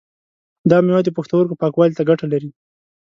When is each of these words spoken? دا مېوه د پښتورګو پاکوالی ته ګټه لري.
دا 0.69 0.77
مېوه 0.85 1.01
د 1.03 1.09
پښتورګو 1.17 1.59
پاکوالی 1.61 1.93
ته 1.97 2.03
ګټه 2.09 2.25
لري. 2.33 2.49